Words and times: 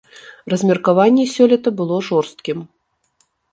Размеркаванне 0.53 1.25
сёлета 1.35 1.69
было 1.83 1.95
жорсткім. 2.11 2.67